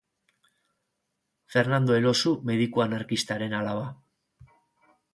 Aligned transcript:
Fernando 1.57 1.95
Elosu 1.99 2.33
mediku 2.51 2.87
anarkistaren 2.89 3.57
alaba. 3.63 3.89